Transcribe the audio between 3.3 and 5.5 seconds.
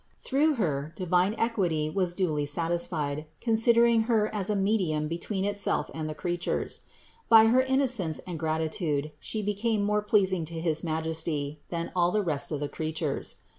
consider ing Her as a medium between